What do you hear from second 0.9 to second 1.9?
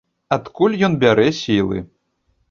бярэ сілы?